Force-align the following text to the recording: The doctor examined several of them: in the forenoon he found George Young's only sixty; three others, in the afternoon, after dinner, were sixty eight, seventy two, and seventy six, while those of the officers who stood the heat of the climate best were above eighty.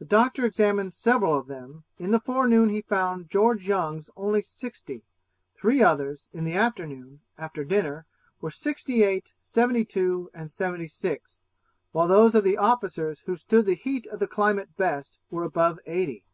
The 0.00 0.04
doctor 0.04 0.44
examined 0.44 0.92
several 0.92 1.34
of 1.38 1.46
them: 1.46 1.84
in 1.96 2.10
the 2.10 2.18
forenoon 2.18 2.70
he 2.70 2.82
found 2.82 3.30
George 3.30 3.68
Young's 3.68 4.10
only 4.16 4.42
sixty; 4.42 5.04
three 5.54 5.80
others, 5.80 6.26
in 6.32 6.42
the 6.42 6.54
afternoon, 6.54 7.20
after 7.38 7.62
dinner, 7.62 8.04
were 8.40 8.50
sixty 8.50 9.04
eight, 9.04 9.34
seventy 9.38 9.84
two, 9.84 10.30
and 10.34 10.50
seventy 10.50 10.88
six, 10.88 11.42
while 11.92 12.08
those 12.08 12.34
of 12.34 12.42
the 12.42 12.58
officers 12.58 13.20
who 13.20 13.36
stood 13.36 13.66
the 13.66 13.74
heat 13.76 14.08
of 14.08 14.18
the 14.18 14.26
climate 14.26 14.76
best 14.76 15.20
were 15.30 15.44
above 15.44 15.78
eighty. 15.86 16.24